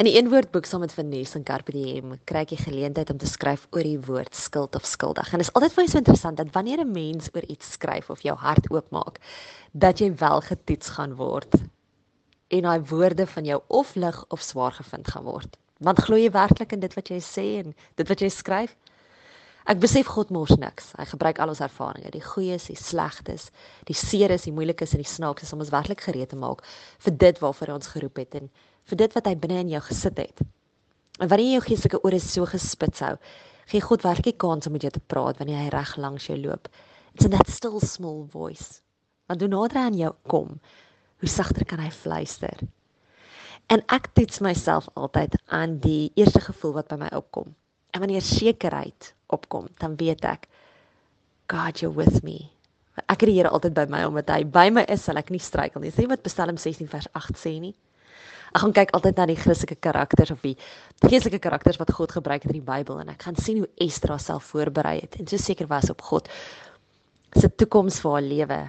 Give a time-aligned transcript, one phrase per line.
[0.00, 3.28] In die eenwoordboek saam met Vanessa en Carpe Diem kry ek die geleentheid om te
[3.28, 5.28] skryf oor die woord skuld of skuldig.
[5.28, 8.08] En dit is altyd vir my so interessant dat wanneer 'n mens oor iets skryf
[8.08, 9.20] of jou hart oopmaak,
[9.72, 11.52] dat jy wel getoets gaan word
[12.48, 15.58] en daai woorde van jou of lig of swaar gevind gaan word.
[15.80, 18.76] Want glo jy werklik in dit wat jy sê en dit wat jy skryf?
[19.66, 20.94] Ek besef God mors niks.
[20.96, 23.50] Hy gebruik al ons ervarings, die goeies, die slegtes,
[23.84, 26.64] die seeres, die moeilikes en die snaakses om ons werklik gereed te maak
[26.98, 28.50] vir dit waarvoor hy ons geroep het en
[28.88, 30.42] vir dit wat hy binne in jou gesit het.
[31.20, 33.14] En wanneer jy jou geestelike ore so gespits hou,
[33.70, 36.68] gee God werklik kans om met jou te praat wanneer hy reg langs jou loop.
[37.14, 38.80] It's in that still small voice.
[39.28, 40.54] Want hoe nader hy aan jou kom,
[41.20, 42.64] hoe sagter kan hy fluister.
[43.70, 47.52] En ek toets myself altyd aan die eerste gevoel wat by my opkom.
[47.94, 50.48] En wanneer sekerheid opkom, dan weet ek
[51.50, 52.48] God you're with me.
[53.06, 55.42] Ek het die Here altyd by my omdat hy by my is, sal ek nie
[55.42, 55.92] struikel nie.
[55.94, 57.74] Sê wat Psalm 16 vers 8 sê nie.
[58.50, 60.56] Ek gaan kyk altyd na die Christelike karakters of die
[61.04, 64.10] geestelike karakters wat God gebruik het in die Bybel en ek gaan sien hoe Ester
[64.10, 66.28] haarself voorberei het en so seker was op God
[67.38, 68.60] se toekoms vir haar lewe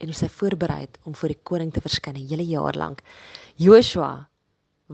[0.00, 3.02] en hoe sy voorberei het om voor die koning te verskyn 'n hele jaar lank.
[3.56, 4.28] Joshua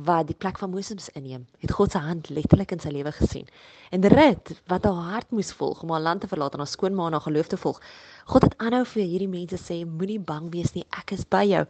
[0.05, 3.47] wat die plek van Moses inneem, het God se hand letterlik in sy lewe gesien.
[3.91, 7.09] En Rut wat haar hart moes volg om haar land te verlaat en haar skoonma
[7.09, 7.81] na geloof te volg.
[8.29, 11.65] God het aanhou vir hierdie mense sê moenie bang wees nie, ek is by jou.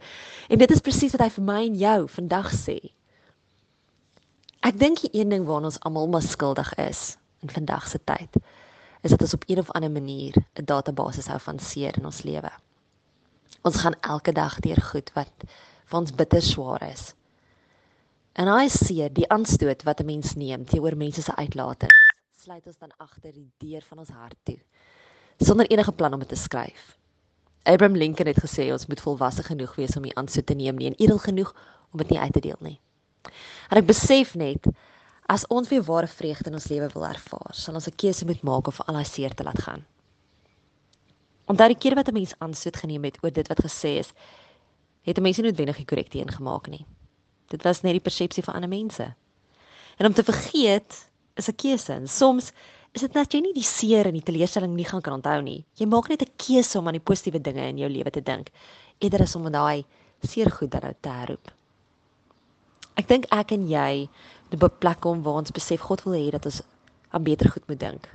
[0.49, 2.77] En dit is presies wat hy vir my en jou vandag sê.
[4.67, 8.41] Ek dink die een ding waarna ons almal maar skuldig is in vandag se tyd
[9.05, 12.23] is dat ons op een of ander manier 'n database hou van seer in ons
[12.23, 12.51] lewe.
[13.61, 15.31] Ons gaan elke dag deur goed wat
[15.85, 17.13] vir ons bitter swaar is.
[18.37, 21.93] En hy sê die aanstoot wat 'n mens neem teenoor mense se uitlatings,
[22.35, 24.59] sluit ons dan agter die deur van ons hart toe
[25.39, 26.97] sonder enige plan om dit te skryf.
[27.63, 30.87] Abraham Lincoln het gesê ons moet volwasse genoeg wees om die aanstoot te neem nie
[30.87, 31.51] en edel genoeg
[31.91, 32.79] om dit nie uit te deel nie.
[33.69, 34.69] En ek besef net
[35.27, 38.41] as ons weer ware vreugde in ons lewe wil ervaar, sal ons 'n keuse moet
[38.43, 39.85] maak of al daai seer te laat gaan.
[41.47, 44.13] Onthou die keer wat 'n mens aanstoot geneem het oor dit wat gesê is,
[45.03, 46.85] het 'n mens nie noodwendig die korrekte een gemaak nie.
[47.47, 49.13] Dit was net die persepsie van ander mense.
[49.97, 51.93] En om te vergeet is 'n keuse.
[51.93, 52.51] En soms
[52.91, 55.65] is dit net jy nie die seer en die teleurstelling nie gaan kan onthou nie.
[55.77, 58.49] Jy maak net 'n keuse om aan die positiewe dinge in jou lewe te dink
[58.99, 59.85] eerder as om aan daai
[60.25, 61.51] seer goed dan nou te herroep.
[62.97, 64.07] Ek dink ek en jy
[64.49, 66.61] moet op 'n plek kom waar ons besef God wil hê dat ons
[67.09, 68.09] aan beter goed moet dink.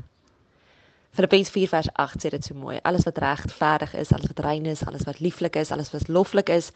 [1.13, 2.79] Filippense 4 vers 8 sê dit so mooi.
[2.83, 6.49] Alles wat regverdig is, alles wat rein is, alles wat lieflik is, alles wat loflik
[6.49, 6.73] is,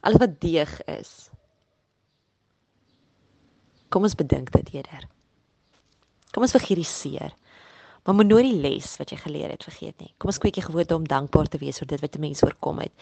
[0.00, 1.30] alles wat deeg is,
[3.92, 5.04] Kom ons bedink dit eerder.
[6.32, 7.34] Kom ons vergeet die seer.
[8.02, 10.10] Maar moet nooit die les wat jy geleer het vergeet nie.
[10.18, 12.80] Kom ons kweek die gewoonte om dankbaar te wees vir dit wat 'n mens oorkom
[12.82, 12.92] het.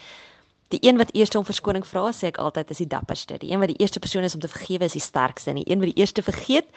[0.71, 3.37] Die een wat eers om verskoning vra, sê ek altyd is die dapperste.
[3.37, 5.69] Die een wat die eerste persoon is om te vergewe is die sterkste en die
[5.71, 6.67] een wat die eerste vergeet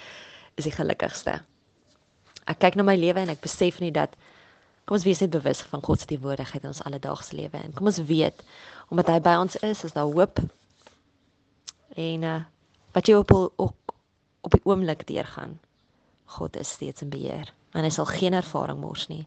[0.55, 1.43] is die gelukkigste.
[2.47, 4.17] Ek kyk na my lewe en ek besef nie dat
[4.85, 7.87] kom ons wees net bewus van God se teenwoordigheid in ons alledaagse lewe en kom
[7.87, 8.43] ons weet
[8.91, 10.43] omdat hy by ons is, is daar hoop.
[11.97, 12.41] En uh,
[12.93, 13.84] wat jy op op
[14.45, 15.59] op die oomblik deurgaan.
[16.37, 19.25] God is steeds in beheer en hy sal geen ervaring mors nie.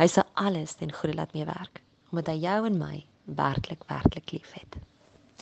[0.00, 1.82] Hy sal alles ten goeie laat meewerk
[2.12, 2.96] omdat hy jou en my
[3.38, 4.76] werklik werklik liefhet.